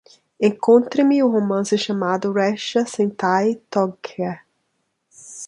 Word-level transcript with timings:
Encontre-me 0.39 1.21
o 1.21 1.29
romance 1.29 1.77
chamado 1.77 2.33
Ressha 2.33 2.87
Sentai 2.87 3.61
ToQger 3.69 4.41